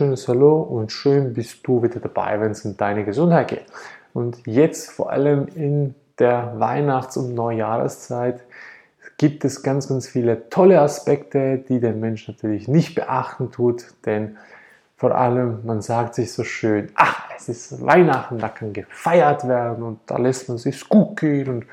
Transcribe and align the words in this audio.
wunderschönes 0.00 0.28
Hallo 0.28 0.62
und 0.62 0.92
schön 0.92 1.34
bist 1.34 1.66
du 1.66 1.82
wieder 1.82 2.00
dabei, 2.00 2.40
wenn 2.40 2.52
es 2.52 2.64
um 2.64 2.74
deine 2.74 3.04
Gesundheit 3.04 3.48
geht. 3.48 3.66
Und 4.14 4.38
jetzt 4.46 4.90
vor 4.90 5.10
allem 5.10 5.46
in 5.54 5.94
der 6.18 6.54
Weihnachts- 6.58 7.18
und 7.18 7.34
Neujahreszeit 7.34 8.40
gibt 9.18 9.44
es 9.44 9.62
ganz, 9.62 9.88
ganz 9.88 10.08
viele 10.08 10.48
tolle 10.48 10.80
Aspekte, 10.80 11.58
die 11.58 11.80
der 11.80 11.92
Mensch 11.92 12.26
natürlich 12.28 12.66
nicht 12.66 12.94
beachten 12.94 13.52
tut, 13.52 13.92
denn 14.06 14.38
vor 14.96 15.14
allem, 15.14 15.58
man 15.66 15.82
sagt 15.82 16.14
sich 16.14 16.32
so 16.32 16.44
schön, 16.44 16.88
ach, 16.94 17.28
es 17.36 17.50
ist 17.50 17.84
Weihnachten, 17.84 18.38
da 18.38 18.48
kann 18.48 18.72
gefeiert 18.72 19.46
werden 19.46 19.82
und 19.84 20.00
da 20.06 20.16
lässt 20.16 20.48
man 20.48 20.56
sich 20.56 20.88
gut 20.88 21.20
gehen 21.20 21.48
und 21.48 21.66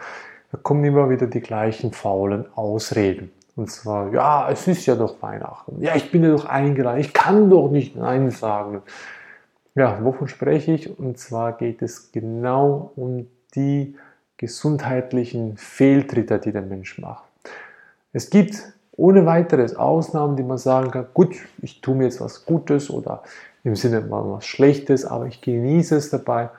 da 0.51 0.57
kommen 0.61 0.83
immer 0.83 1.09
wieder 1.09 1.27
die 1.27 1.39
gleichen 1.39 1.93
faulen 1.93 2.45
Ausreden. 2.55 3.31
Und 3.57 3.71
zwar, 3.71 4.13
ja, 4.13 4.49
es 4.51 4.67
ist 4.67 4.85
ja 4.85 4.95
doch 4.95 5.19
Weihnachten. 5.19 5.81
Ja, 5.81 5.95
ich 5.95 6.11
bin 6.11 6.23
ja 6.23 6.29
doch 6.29 6.45
eingeladen. 6.45 7.01
Ich 7.01 7.11
kann 7.11 7.49
doch 7.49 7.71
nicht 7.71 7.95
Nein 7.95 8.29
sagen. 8.29 8.83
Ja, 9.73 9.97
wovon 10.03 10.27
spreche 10.27 10.73
ich? 10.73 10.99
Und 10.99 11.17
zwar 11.17 11.57
geht 11.57 11.81
es 11.81 12.11
genau 12.11 12.91
um 12.95 13.25
die 13.55 13.95
gesundheitlichen 14.37 15.57
Fehltritte, 15.57 16.37
die 16.37 16.51
der 16.51 16.61
Mensch 16.61 16.99
macht. 16.99 17.23
Es 18.13 18.29
gibt 18.29 18.61
ohne 18.91 19.25
weiteres 19.25 19.75
Ausnahmen, 19.75 20.37
die 20.37 20.43
man 20.43 20.59
sagen 20.59 20.91
kann, 20.91 21.07
gut, 21.15 21.35
ich 21.63 21.81
tue 21.81 21.95
mir 21.95 22.03
jetzt 22.03 22.21
was 22.21 22.45
Gutes 22.45 22.91
oder 22.91 23.23
im 23.63 23.75
Sinne 23.75 24.01
mal 24.01 24.23
was 24.31 24.45
Schlechtes, 24.45 25.03
aber 25.03 25.25
ich 25.25 25.41
genieße 25.41 25.95
es 25.95 26.11
dabei. 26.11 26.51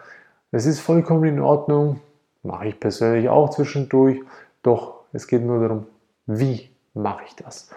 Das 0.51 0.67
ist 0.67 0.81
vollkommen 0.81 1.25
in 1.25 1.41
Ordnung, 1.41 2.01
mache 2.43 2.69
ich 2.69 2.81
persönlich 2.81 3.29
auch 3.29 3.51
zwischendurch, 3.51 4.19
doch 4.65 5.05
es 5.13 5.29
geht 5.29 5.43
nur 5.43 5.61
darum, 5.61 5.87
wie 6.27 6.68
mache 6.95 7.25
ich 7.27 7.35
das. 7.37 7.71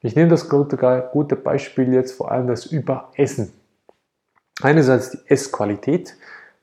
Ich 0.00 0.14
nehme 0.16 0.30
das 0.30 0.48
gute, 0.48 1.36
Beispiel 1.36 1.92
jetzt 1.92 2.12
vor 2.12 2.30
allem 2.30 2.46
das 2.46 2.66
Überessen. 2.66 3.52
Einerseits 4.62 5.10
die 5.10 5.20
Essqualität, 5.26 6.16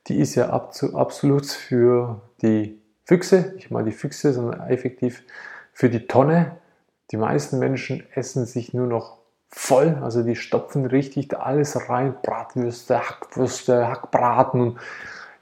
die 0.08 0.20
ist 0.20 0.36
ja 0.36 0.50
absolut 0.50 1.46
für 1.46 2.22
die 2.42 2.80
Füchse, 3.04 3.54
ich 3.58 3.72
meine 3.72 3.90
die 3.90 3.96
Füchse, 3.96 4.34
sondern 4.34 4.68
effektiv 4.70 5.24
für 5.74 5.90
die 5.90 6.08
Tonne. 6.08 6.58
Die 7.12 7.18
meisten 7.18 7.60
Menschen 7.60 8.04
essen 8.14 8.46
sich 8.46 8.74
nur 8.74 8.88
noch 8.88 9.18
voll, 9.50 9.98
also 10.02 10.24
die 10.24 10.36
stopfen 10.36 10.86
richtig 10.86 11.28
da 11.28 11.38
alles 11.40 11.90
rein, 11.90 12.16
Bratwürste, 12.22 13.00
Hackwürste, 13.00 13.88
Hackbraten 13.90 14.78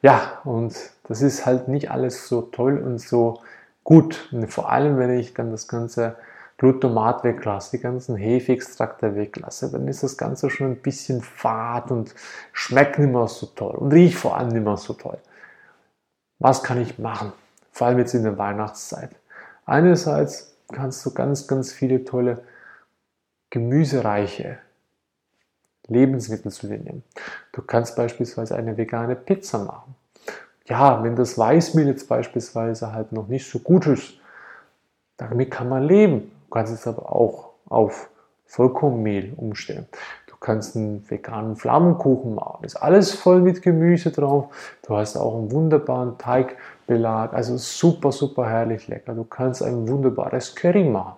ja, 0.01 0.39
und 0.45 0.75
das 1.07 1.21
ist 1.21 1.45
halt 1.45 1.67
nicht 1.67 1.91
alles 1.91 2.27
so 2.27 2.41
toll 2.41 2.77
und 2.77 2.99
so 2.99 3.41
gut. 3.89 4.29
Und 4.31 4.47
vor 4.53 4.71
allem, 4.71 4.99
wenn 4.99 5.17
ich 5.17 5.33
dann 5.33 5.49
das 5.49 5.67
Ganze 5.67 6.15
Glutamat 6.57 7.23
weglasse, 7.23 7.77
die 7.77 7.81
ganzen 7.81 8.15
Hefeextrakte 8.15 9.15
weglasse, 9.15 9.71
dann 9.71 9.87
ist 9.87 10.03
das 10.03 10.15
Ganze 10.15 10.51
schon 10.51 10.67
ein 10.67 10.81
bisschen 10.81 11.21
fad 11.21 11.89
und 11.89 12.13
schmeckt 12.53 12.99
nicht 12.99 13.11
mehr 13.11 13.27
so 13.27 13.47
toll 13.47 13.75
und 13.75 13.91
riecht 13.91 14.17
vor 14.17 14.37
allem 14.37 14.49
nicht 14.49 14.63
mehr 14.63 14.77
so 14.77 14.93
toll. 14.93 15.17
Was 16.37 16.61
kann 16.61 16.79
ich 16.79 16.99
machen? 16.99 17.33
Vor 17.71 17.87
allem 17.87 17.97
jetzt 17.97 18.13
in 18.13 18.23
der 18.23 18.37
Weihnachtszeit. 18.37 19.09
Einerseits 19.65 20.55
kannst 20.71 21.03
du 21.03 21.11
ganz, 21.11 21.47
ganz 21.47 21.71
viele 21.71 22.05
tolle 22.05 22.43
gemüsereiche 23.49 24.59
Lebensmittel 25.87 26.51
zu 26.51 26.67
dir 26.67 26.77
nehmen. 26.77 27.03
Du 27.53 27.63
kannst 27.63 27.95
beispielsweise 27.95 28.55
eine 28.55 28.77
vegane 28.77 29.15
Pizza 29.15 29.57
machen. 29.59 29.95
Ja, 30.69 31.03
wenn 31.03 31.15
das 31.15 31.35
Weißmehl 31.37 31.87
jetzt 31.87 32.07
beispielsweise 32.07 32.93
halt 32.93 33.11
noch 33.11 33.27
nicht 33.27 33.49
so 33.49 33.57
gut 33.59 33.87
ist, 33.87 34.13
damit 35.17 35.49
kann 35.49 35.67
man 35.67 35.83
leben. 35.83 36.31
Du 36.45 36.53
kannst 36.53 36.71
es 36.71 36.85
aber 36.85 37.11
auch 37.11 37.49
auf 37.67 38.09
Vollkornmehl 38.45 39.33
umstellen. 39.35 39.87
Du 40.27 40.35
kannst 40.39 40.75
einen 40.75 41.03
veganen 41.09 41.55
Flammenkuchen 41.55 42.35
machen. 42.35 42.63
Ist 42.63 42.75
alles 42.75 43.13
voll 43.13 43.41
mit 43.41 43.63
Gemüse 43.63 44.11
drauf. 44.11 44.77
Du 44.87 44.95
hast 44.95 45.17
auch 45.17 45.35
einen 45.35 45.51
wunderbaren 45.51 46.17
Teigbelag. 46.19 47.33
Also 47.33 47.57
super, 47.57 48.11
super 48.11 48.47
herrlich 48.47 48.87
lecker. 48.87 49.13
Du 49.15 49.23
kannst 49.23 49.63
ein 49.63 49.87
wunderbares 49.87 50.55
Curry 50.55 50.83
machen. 50.83 51.15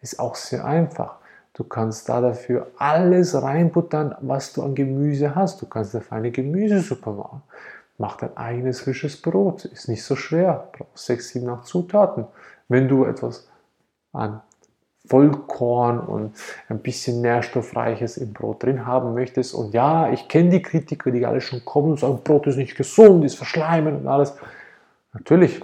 Ist 0.00 0.18
auch 0.18 0.34
sehr 0.34 0.64
einfach. 0.64 1.16
Du 1.52 1.62
kannst 1.62 2.08
da 2.08 2.20
dafür 2.20 2.66
alles 2.78 3.40
reinbuttern, 3.40 4.16
was 4.22 4.52
du 4.54 4.62
an 4.62 4.74
Gemüse 4.74 5.34
hast. 5.34 5.62
Du 5.62 5.66
kannst 5.66 5.94
dafür 5.94 6.16
eine 6.16 6.32
Gemüsesuppe 6.32 7.10
machen. 7.10 7.42
Mach 7.98 8.16
dein 8.16 8.36
eigenes 8.36 8.80
frisches 8.80 9.20
Brot. 9.20 9.64
Ist 9.64 9.88
nicht 9.88 10.02
so 10.02 10.16
schwer. 10.16 10.68
Brauchst 10.72 11.06
6, 11.06 11.28
7, 11.30 11.48
8 11.48 11.66
Zutaten. 11.66 12.26
Wenn 12.68 12.88
du 12.88 13.04
etwas 13.04 13.48
an 14.12 14.40
Vollkorn 15.06 16.00
und 16.00 16.34
ein 16.68 16.78
bisschen 16.78 17.20
Nährstoffreiches 17.20 18.16
im 18.16 18.32
Brot 18.32 18.62
drin 18.62 18.86
haben 18.86 19.12
möchtest. 19.14 19.54
Und 19.54 19.74
ja, 19.74 20.10
ich 20.10 20.28
kenne 20.28 20.50
die 20.50 20.62
Kritiker, 20.62 21.10
die 21.10 21.26
alle 21.26 21.40
schon 21.40 21.64
kommen 21.64 21.92
und 21.92 22.00
sagen, 22.00 22.20
Brot 22.24 22.46
ist 22.46 22.56
nicht 22.56 22.76
gesund, 22.76 23.24
ist 23.24 23.36
verschleimen 23.36 23.96
und 23.96 24.06
alles. 24.06 24.34
Natürlich 25.12 25.60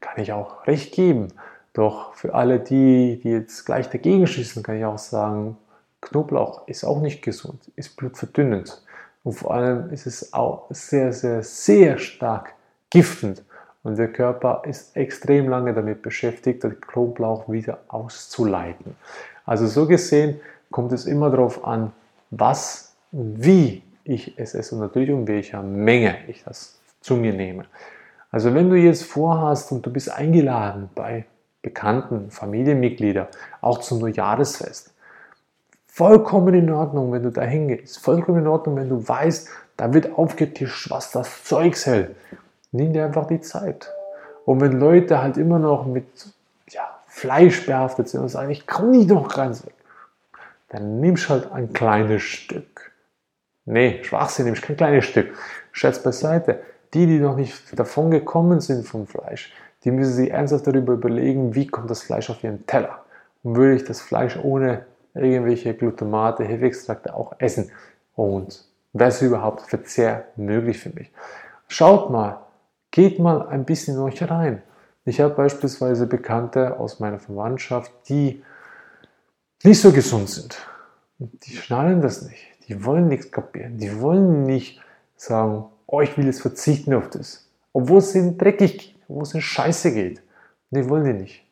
kann 0.00 0.20
ich 0.20 0.32
auch 0.32 0.66
recht 0.66 0.92
geben. 0.94 1.28
Doch 1.72 2.14
für 2.14 2.34
alle 2.34 2.60
die, 2.60 3.20
die 3.22 3.30
jetzt 3.30 3.64
gleich 3.64 3.88
dagegen 3.88 4.26
schießen, 4.26 4.62
kann 4.62 4.78
ich 4.78 4.84
auch 4.84 4.98
sagen, 4.98 5.56
Knoblauch 6.00 6.66
ist 6.68 6.84
auch 6.84 7.00
nicht 7.00 7.22
gesund, 7.22 7.70
ist 7.76 7.96
blutverdünnend. 7.96 8.82
Und 9.24 9.32
vor 9.32 9.54
allem 9.54 9.90
ist 9.90 10.06
es 10.06 10.32
auch 10.32 10.66
sehr, 10.70 11.12
sehr, 11.12 11.42
sehr 11.42 11.98
stark 11.98 12.54
giftend. 12.90 13.42
Und 13.82 13.98
der 13.98 14.12
Körper 14.12 14.62
ist 14.66 14.96
extrem 14.96 15.48
lange 15.48 15.74
damit 15.74 16.02
beschäftigt, 16.02 16.62
den 16.62 16.80
Knoblauch 16.80 17.48
wieder 17.48 17.78
auszuleiten. 17.88 18.96
Also 19.44 19.66
so 19.66 19.86
gesehen 19.86 20.40
kommt 20.70 20.92
es 20.92 21.06
immer 21.06 21.30
darauf 21.30 21.66
an, 21.66 21.92
was 22.30 22.94
und 23.12 23.44
wie 23.44 23.82
ich 24.04 24.38
es 24.38 24.54
esse 24.54 24.74
und 24.74 24.80
natürlich 24.80 25.10
um 25.10 25.26
welcher 25.26 25.62
Menge 25.62 26.16
ich 26.28 26.44
das 26.44 26.78
zu 27.00 27.16
mir 27.16 27.32
nehme. 27.32 27.64
Also 28.30 28.54
wenn 28.54 28.70
du 28.70 28.76
jetzt 28.76 29.04
vorhast 29.04 29.70
und 29.72 29.84
du 29.86 29.92
bist 29.92 30.10
eingeladen 30.10 30.90
bei 30.94 31.26
Bekannten, 31.62 32.30
Familienmitgliedern, 32.30 33.28
auch 33.60 33.78
zum 33.78 34.00
Neujahresfest, 34.00 34.93
vollkommen 35.94 36.54
in 36.54 36.70
Ordnung, 36.70 37.12
wenn 37.12 37.22
du 37.22 37.30
da 37.30 37.42
hingehst, 37.42 37.98
vollkommen 37.98 38.40
in 38.40 38.46
Ordnung, 38.46 38.76
wenn 38.76 38.88
du 38.88 39.06
weißt, 39.06 39.48
da 39.76 39.92
wird 39.92 40.16
aufgetischt, 40.18 40.90
was 40.90 41.10
das 41.10 41.44
Zeugs 41.44 41.86
hält 41.86 42.14
nimm 42.74 42.92
dir 42.92 43.04
einfach 43.04 43.26
die 43.26 43.40
Zeit. 43.40 43.90
Und 44.44 44.60
wenn 44.60 44.72
Leute 44.72 45.22
halt 45.22 45.38
immer 45.38 45.58
noch 45.58 45.86
mit 45.86 46.06
ja, 46.68 46.82
Fleisch 47.06 47.64
behaftet 47.64 48.08
sind 48.08 48.20
und 48.20 48.28
sagen, 48.28 48.50
ich 48.50 48.66
komme 48.66 48.90
nicht 48.90 49.08
noch 49.08 49.34
ganz 49.34 49.64
weg, 49.64 49.74
dann 50.68 51.00
nimmst 51.00 51.28
halt 51.28 51.50
ein 51.52 51.72
kleines 51.72 52.22
Stück. 52.22 52.92
Nee, 53.64 54.02
Schwachsinn, 54.02 54.46
nimmst 54.46 54.62
kein 54.62 54.76
kleines 54.76 55.06
Stück. 55.06 55.34
Scherz 55.72 56.02
beiseite. 56.02 56.60
Die, 56.92 57.06
die 57.06 57.18
noch 57.18 57.36
nicht 57.36 57.78
davon 57.78 58.10
gekommen 58.10 58.60
sind 58.60 58.86
vom 58.86 59.06
Fleisch, 59.06 59.52
die 59.82 59.90
müssen 59.90 60.12
sich 60.12 60.30
ernsthaft 60.30 60.66
darüber 60.66 60.92
überlegen, 60.92 61.54
wie 61.54 61.66
kommt 61.66 61.90
das 61.90 62.02
Fleisch 62.02 62.30
auf 62.30 62.44
ihren 62.44 62.66
Teller. 62.66 63.04
Und 63.42 63.56
würde 63.56 63.76
ich 63.76 63.84
das 63.84 64.00
Fleisch 64.00 64.38
ohne 64.40 64.86
irgendwelche 65.14 65.74
Glutamate, 65.74 66.44
Hefextrakte 66.44 67.14
auch 67.14 67.34
essen? 67.38 67.70
Und 68.16 68.64
wäre 68.92 69.10
es 69.10 69.22
überhaupt 69.22 69.62
Verzehr 69.62 70.26
möglich 70.36 70.78
für 70.78 70.90
mich? 70.90 71.10
Schaut 71.68 72.10
mal, 72.10 72.44
Geht 72.94 73.18
mal 73.18 73.48
ein 73.48 73.64
bisschen 73.64 73.96
in 73.96 74.02
euch 74.02 74.22
rein. 74.22 74.62
Ich 75.04 75.20
habe 75.20 75.34
beispielsweise 75.34 76.06
Bekannte 76.06 76.78
aus 76.78 77.00
meiner 77.00 77.18
Verwandtschaft, 77.18 77.90
die 78.08 78.40
nicht 79.64 79.80
so 79.80 79.90
gesund 79.90 80.30
sind. 80.30 80.56
Die 81.18 81.56
schnallen 81.56 82.02
das 82.02 82.22
nicht. 82.22 82.46
Die 82.68 82.84
wollen 82.84 83.08
nichts 83.08 83.32
kapieren. 83.32 83.78
Die 83.78 84.00
wollen 84.00 84.44
nicht 84.44 84.80
sagen, 85.16 85.64
oh, 85.88 86.02
ich 86.02 86.16
will 86.16 86.26
jetzt 86.26 86.42
verzichten 86.42 86.94
auf 86.94 87.10
das. 87.10 87.50
Obwohl 87.72 87.98
es 87.98 88.14
ihnen 88.14 88.38
dreckig 88.38 88.78
geht, 88.78 88.94
obwohl 89.08 89.24
es 89.24 89.34
ihnen 89.34 89.42
scheiße 89.42 89.92
geht. 89.92 90.22
Die 90.70 90.88
wollen 90.88 91.04
die 91.04 91.14
nicht. 91.14 91.44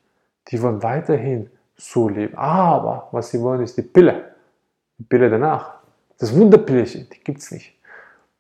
Die 0.47 0.63
wollen 0.63 0.85
weiterhin 0.85 1.51
so 1.77 2.09
leben. 2.09 2.37
Aber 2.37 3.09
was 3.13 3.31
sie 3.31 3.41
wollen, 3.41 3.63
ist 3.63 3.77
die 3.77 3.83
Pille. 3.83 4.35
Die 4.99 5.05
Pille 5.05 5.31
danach. 5.31 5.75
Das 6.19 6.35
Wunderpillchen, 6.35 7.09
die 7.13 7.21
gibt 7.25 7.41
es 7.41 7.51
nicht. 7.51 7.75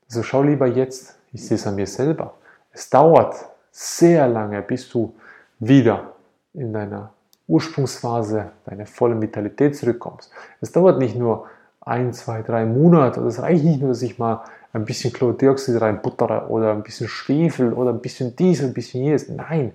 Also 0.09 0.23
schau 0.23 0.43
lieber 0.43 0.67
jetzt. 0.67 1.19
Ich 1.33 1.47
sehe 1.47 1.57
es 1.57 1.67
an 1.67 1.75
mir 1.75 1.87
selber. 1.87 2.35
Es 2.73 2.89
dauert 2.91 3.35
sehr 3.71 4.29
lange, 4.29 4.61
bis 4.63 4.89
du 4.89 5.15
wieder 5.59 6.13
in 6.55 6.73
deiner 6.73 7.13
Ursprungsphase, 7.49 8.53
deine 8.67 8.87
volle 8.87 9.21
Vitalität 9.21 9.77
zurückkommst. 9.77 10.31
Es 10.61 10.73
dauert 10.73 10.99
nicht 10.99 11.17
nur 11.17 11.47
ein, 11.81 12.13
zwei, 12.13 12.43
drei 12.43 12.65
Monate. 12.65 13.21
Es 13.23 13.41
reicht 13.41 13.65
nicht 13.65 13.81
nur, 13.81 13.91
dass 13.91 14.03
ich 14.03 14.19
mal 14.19 14.45
ein 14.73 14.85
bisschen 14.85 15.13
Chlordioxid 15.13 15.81
reinbuttere 15.81 16.49
oder 16.49 16.73
ein 16.73 16.83
bisschen 16.83 17.09
Schwefel 17.09 17.73
oder 17.73 17.91
ein 17.91 18.01
bisschen 18.01 18.35
dies, 18.37 18.63
ein 18.63 18.73
bisschen 18.73 19.03
jenes. 19.03 19.29
Nein, 19.29 19.73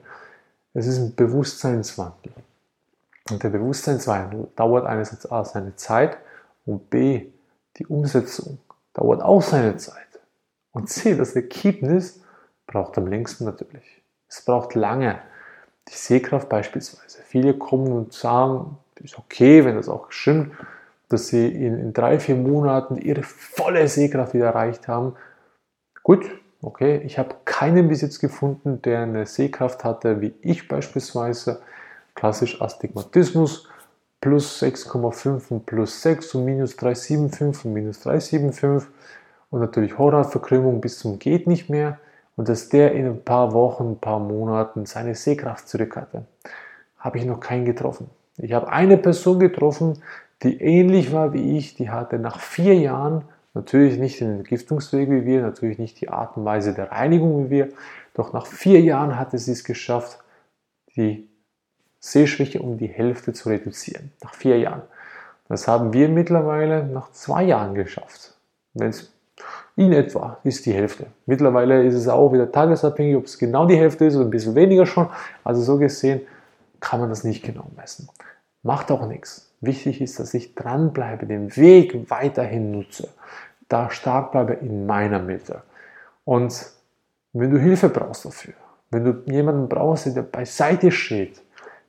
es 0.73 0.87
ist 0.87 0.97
ein 0.99 1.15
Bewusstseinswandel. 1.15 2.31
Und 3.29 3.43
der 3.43 3.49
Bewusstseinswandel 3.49 4.47
dauert 4.55 4.85
einerseits 4.85 5.29
A 5.29 5.43
seine 5.43 5.75
Zeit 5.75 6.17
und 6.65 6.89
B 6.89 7.27
die 7.77 7.85
Umsetzung 7.85 8.59
dauert 8.93 9.21
auch 9.21 9.41
seine 9.41 9.77
Zeit. 9.77 10.07
Und 10.71 10.89
C 10.89 11.15
das 11.15 11.35
Ergebnis 11.35 12.21
braucht 12.65 12.97
am 12.97 13.07
längsten 13.07 13.45
natürlich. 13.45 14.01
Es 14.27 14.43
braucht 14.43 14.75
lange. 14.75 15.19
Die 15.87 15.95
Sehkraft 15.95 16.49
beispielsweise. 16.49 17.19
Viele 17.23 17.53
kommen 17.53 17.91
und 17.93 18.13
sagen, 18.13 18.77
ist 18.99 19.17
okay, 19.17 19.63
wenn 19.63 19.75
das 19.75 19.89
auch 19.89 20.11
stimmt. 20.11 20.53
dass 21.09 21.27
sie 21.27 21.47
in, 21.47 21.79
in 21.79 21.93
drei, 21.93 22.19
vier 22.19 22.35
Monaten 22.35 22.97
ihre 22.97 23.23
volle 23.23 23.87
Sehkraft 23.87 24.33
wieder 24.33 24.47
erreicht 24.47 24.89
haben. 24.89 25.15
Gut, 26.03 26.25
okay, 26.61 27.01
ich 27.05 27.17
habe 27.17 27.35
keinen 27.45 27.87
bis 27.87 28.01
jetzt 28.01 28.19
gefunden, 28.19 28.81
der 28.81 29.03
eine 29.03 29.25
Sehkraft 29.25 29.85
hatte, 29.85 30.19
wie 30.19 30.33
ich 30.41 30.67
beispielsweise. 30.67 31.61
Klassisch 32.17 32.59
Astigmatismus 32.59 33.69
plus 34.21 34.63
6,5 34.63 35.51
und 35.51 35.67
plus 35.67 36.01
6 36.01 36.33
und 36.33 36.45
minus 36.45 36.75
3,75 36.75 37.65
und 37.65 37.73
minus 37.73 38.05
3,75 38.07 38.87
und 39.51 39.59
natürlich 39.59 39.99
Hornhautverkrümmung 39.99 40.81
bis 40.81 40.97
zum 40.97 41.19
geht 41.19 41.45
nicht 41.45 41.69
mehr 41.69 41.99
und 42.35 42.49
dass 42.49 42.69
der 42.69 42.93
in 42.93 43.05
ein 43.05 43.23
paar 43.23 43.53
Wochen, 43.53 43.91
ein 43.91 43.99
paar 43.99 44.19
Monaten 44.19 44.87
seine 44.87 45.13
Sehkraft 45.13 45.69
zurück 45.69 45.95
hatte. 45.95 46.25
Habe 46.97 47.19
ich 47.19 47.25
noch 47.25 47.39
keinen 47.39 47.65
getroffen. 47.65 48.09
Ich 48.37 48.53
habe 48.53 48.69
eine 48.69 48.97
Person 48.97 49.39
getroffen, 49.39 50.01
die 50.41 50.59
ähnlich 50.59 51.13
war 51.13 51.33
wie 51.33 51.55
ich, 51.55 51.75
die 51.75 51.91
hatte 51.91 52.17
nach 52.17 52.39
vier 52.39 52.73
Jahren, 52.73 53.25
natürlich 53.53 53.99
nicht 53.99 54.21
den 54.21 54.37
Entgiftungsweg 54.37 55.11
wie 55.11 55.25
wir, 55.25 55.43
natürlich 55.43 55.77
nicht 55.77 56.01
die 56.01 56.09
Art 56.09 56.35
und 56.35 56.45
Weise 56.45 56.73
der 56.73 56.91
Reinigung 56.91 57.45
wie 57.45 57.49
wir, 57.51 57.69
doch 58.15 58.33
nach 58.33 58.47
vier 58.47 58.81
Jahren 58.81 59.19
hatte 59.19 59.37
sie 59.37 59.51
es 59.51 59.63
geschafft, 59.63 60.17
die 60.95 61.29
Sehschwäche 62.11 62.61
um 62.61 62.77
die 62.77 62.87
Hälfte 62.87 63.33
zu 63.33 63.49
reduzieren. 63.49 64.11
Nach 64.23 64.33
vier 64.33 64.57
Jahren. 64.57 64.83
Das 65.49 65.67
haben 65.67 65.93
wir 65.93 66.09
mittlerweile 66.09 66.85
nach 66.85 67.11
zwei 67.11 67.43
Jahren 67.43 67.73
geschafft. 67.73 68.33
Wenn 68.73 68.93
in 69.75 69.93
etwa 69.93 70.39
ist 70.43 70.65
die 70.65 70.73
Hälfte. 70.73 71.05
Mittlerweile 71.27 71.83
ist 71.83 71.93
es 71.93 72.07
auch 72.07 72.33
wieder 72.33 72.51
tagesabhängig, 72.51 73.15
ob 73.15 73.25
es 73.25 73.37
genau 73.37 73.67
die 73.67 73.77
Hälfte 73.77 74.05
ist 74.05 74.15
oder 74.15 74.25
ein 74.25 74.31
bisschen 74.31 74.55
weniger 74.55 74.87
schon. 74.87 75.07
Also 75.43 75.61
so 75.61 75.77
gesehen 75.77 76.21
kann 76.79 76.99
man 76.99 77.09
das 77.09 77.23
nicht 77.23 77.43
genau 77.43 77.67
messen. 77.75 78.09
Macht 78.63 78.89
auch 78.91 79.07
nichts. 79.07 79.51
Wichtig 79.61 80.01
ist, 80.01 80.19
dass 80.19 80.33
ich 80.33 80.55
dranbleibe, 80.55 81.27
den 81.27 81.55
Weg 81.55 82.09
weiterhin 82.09 82.71
nutze, 82.71 83.09
da 83.69 83.89
stark 83.89 84.31
bleibe 84.31 84.53
in 84.53 84.85
meiner 84.87 85.19
Mitte. 85.19 85.61
Und 86.25 86.71
wenn 87.33 87.51
du 87.51 87.59
Hilfe 87.59 87.89
brauchst 87.89 88.25
dafür, 88.25 88.53
wenn 88.89 89.05
du 89.05 89.31
jemanden 89.31 89.69
brauchst, 89.69 90.15
der 90.15 90.21
beiseite 90.23 90.91
steht, 90.91 91.41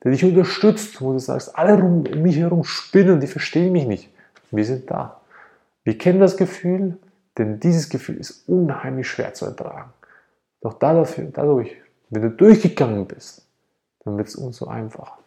der 0.03 0.13
dich 0.13 0.25
unterstützt, 0.25 1.01
wo 1.01 1.13
du 1.13 1.19
sagst, 1.19 1.57
alle 1.57 1.83
um 1.83 2.03
mich 2.03 2.37
herum 2.37 2.65
spinnen, 2.65 3.21
die 3.21 3.27
verstehen 3.27 3.73
mich 3.73 3.87
nicht, 3.87 4.11
wir 4.51 4.65
sind 4.65 4.91
da. 4.91 5.21
Wir 5.85 5.99
kennen 5.99 6.21
das 6.21 6.37
Gefühl, 6.37 6.99
denn 7.37 7.61
dieses 7.61 7.89
Gefühl 7.89 8.17
ist 8.17 8.49
unheimlich 8.49 9.09
schwer 9.09 9.35
zu 9.35 9.47
ertragen. 9.47 9.93
Doch 10.61 10.75
dadurch, 10.75 11.17
wenn 12.11 12.23
du 12.23 12.31
durchgegangen 12.31 13.07
bist, 13.07 13.47
dann 14.05 14.17
wird 14.19 14.29
es 14.29 14.37
umso 14.37 14.67
einfacher. 14.67 15.19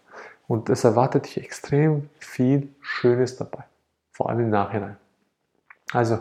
Und 0.47 0.69
es 0.69 0.83
erwartet 0.83 1.25
dich 1.25 1.37
extrem 1.37 2.09
viel 2.19 2.67
Schönes 2.81 3.37
dabei, 3.37 3.63
vor 4.11 4.29
allem 4.29 4.41
im 4.41 4.49
Nachhinein. 4.49 4.97
Also 5.93 6.19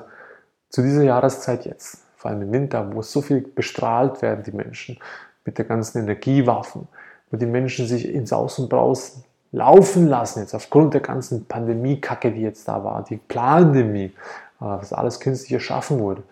zu 0.68 0.82
dieser 0.82 1.02
Jahreszeit 1.02 1.66
jetzt, 1.66 2.04
vor 2.16 2.30
allem 2.30 2.42
im 2.42 2.52
Winter, 2.52 2.94
wo 2.94 3.02
so 3.02 3.22
viel 3.22 3.40
bestrahlt 3.40 4.22
werden, 4.22 4.44
die 4.44 4.52
Menschen 4.52 4.98
mit 5.44 5.58
der 5.58 5.64
ganzen 5.64 5.98
Energiewaffen, 5.98 6.86
wo 7.30 7.36
die 7.36 7.46
Menschen 7.46 7.86
sich 7.86 8.08
ins 8.08 8.32
Aus 8.32 8.58
und 8.58 8.68
Braus 8.68 9.22
laufen 9.52 10.06
lassen, 10.06 10.40
jetzt 10.40 10.54
aufgrund 10.54 10.94
der 10.94 11.00
ganzen 11.00 11.46
Pandemie-Kacke, 11.46 12.32
die 12.32 12.42
jetzt 12.42 12.68
da 12.68 12.84
war, 12.84 13.04
die 13.04 13.16
Pandemie, 13.16 14.12
was 14.58 14.92
alles 14.92 15.18
künstlich 15.20 15.52
erschaffen 15.52 15.98
wurde, 15.98 16.22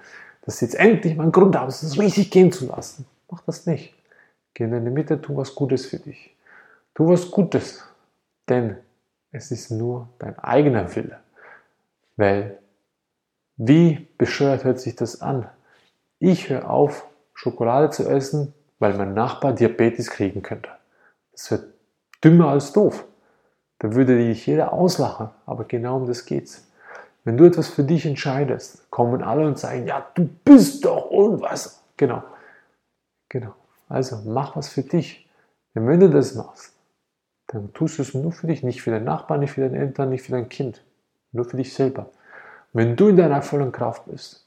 dass 0.43 0.59
sie 0.59 0.67
jetzt 0.67 0.75
endlich 0.75 1.17
mal 1.17 1.25
einen 1.25 1.33
Grund 1.33 1.57
haben, 1.57 1.69
es 1.69 1.99
richtig 1.99 2.31
gehen 2.31 2.53
zu 2.53 2.67
lassen. 2.67 3.07
Mach 3.31 3.43
das 3.43 3.67
nicht. 3.67 3.95
Geh 4.55 4.65
in 4.65 4.71
deine 4.71 4.91
Mitte, 4.91 5.21
tu 5.21 5.37
was 5.37 5.55
Gutes 5.55 5.87
für 5.87 5.99
dich. 5.99 6.35
Tu 6.95 7.09
was 7.09 7.31
Gutes, 7.31 7.85
denn 8.49 8.77
es 9.31 9.51
ist 9.51 9.71
nur 9.71 10.09
dein 10.19 10.39
eigener 10.39 10.95
Wille. 10.97 11.19
Weil, 12.17 12.59
wie 13.57 14.09
bescheuert 14.17 14.65
hört 14.65 14.81
sich 14.81 14.97
das 14.97 15.21
an? 15.21 15.49
Ich 16.19 16.49
höre 16.49 16.69
auf, 16.69 17.07
Schokolade 17.35 17.91
zu 17.91 18.09
essen, 18.09 18.55
weil 18.79 18.95
mein 18.95 19.15
Nachbar 19.15 19.53
Diabetes 19.53 20.11
kriegen 20.11 20.43
könnte. 20.43 20.71
Das 21.39 21.53
wird 21.53 21.73
dümmer 22.25 22.49
als 22.49 22.73
doof. 22.73 23.05
Da 23.79 23.95
würde 23.95 24.19
dich 24.19 24.45
jeder 24.45 24.73
auslachen, 24.73 25.31
aber 25.47 25.65
genau 25.65 25.99
um 25.99 26.07
das 26.07 26.25
geht's. 26.25 26.67
Wenn 27.23 27.37
du 27.37 27.45
etwas 27.45 27.69
für 27.69 27.85
dich 27.85 28.05
entscheidest, 28.07 28.91
kommen 28.91 29.23
alle 29.23 29.47
und 29.47 29.57
sagen, 29.57 29.87
ja, 29.87 30.05
du 30.15 30.29
bist 30.45 30.85
doch 30.85 31.11
und 31.11 31.41
was. 31.41 31.81
Genau. 31.97 32.25
Genau. 33.29 33.55
Also 33.89 34.21
mach 34.27 34.57
was 34.57 34.69
für 34.69 34.83
dich. 34.83 35.31
Denn 35.77 35.87
wenn 35.87 36.01
du 36.01 36.11
das 36.11 36.35
machst, 36.35 36.75
dann 37.47 37.73
tust 37.73 37.99
du 37.99 38.03
es 38.03 38.15
nur 38.15 38.33
für 38.33 38.49
dich, 38.49 38.65
nicht 38.65 38.83
für 38.83 38.91
deinen 38.91 39.05
Nachbarn, 39.05 39.39
nicht 39.39 39.53
für 39.53 39.61
deine 39.61 39.79
Eltern, 39.79 40.11
nicht 40.11 40.25
für 40.25 40.33
dein 40.33 40.49
Kind, 40.49 40.83
nur 41.31 41.45
für 41.45 41.57
dich 41.57 41.73
selber. 41.73 42.11
wenn 42.73 42.97
du 42.97 43.09
in 43.09 43.17
deiner 43.17 43.43
vollen 43.43 43.71
Kraft 43.71 44.07
bist, 44.07 44.45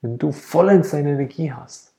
wenn 0.00 0.16
du 0.16 0.32
vollends 0.32 0.92
deine 0.92 1.10
Energie 1.10 1.52
hast, 1.52 1.89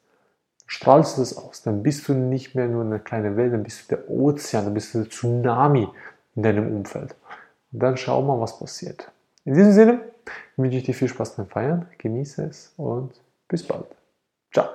strahlst 0.72 1.18
du 1.18 1.22
das 1.22 1.36
aus, 1.36 1.64
dann 1.64 1.84
bist 1.84 2.08
du 2.08 2.14
nicht 2.14 2.56
mehr 2.56 2.68
nur 2.68 2.86
eine 2.86 3.00
kleine 3.00 3.36
Welt, 3.36 3.52
dann 3.54 3.64
bist 3.64 3.92
du 3.92 3.96
der 3.96 4.10
Ozean, 4.10 4.64
dann 4.64 4.74
bist 4.74 4.94
du 4.94 5.00
der 5.00 5.10
Tsunami 5.10 5.90
in 6.36 6.44
deinem 6.44 6.74
Umfeld. 6.74 7.14
Und 7.74 7.84
dann 7.84 7.98
schau 7.98 8.22
mal, 8.22 8.40
was 8.40 8.58
passiert. 8.58 9.12
In 9.44 9.54
diesem 9.54 9.74
Sinne 9.74 10.00
wünsche 10.56 10.78
ich 10.78 10.84
dir 10.84 10.94
viel 10.94 11.10
Spaß 11.10 11.36
beim 11.36 11.48
Feiern, 11.48 11.88
genieße 11.98 12.46
es 12.46 12.74
und 12.78 13.12
bis 13.50 13.68
bald. 13.68 13.86
Ciao. 14.54 14.70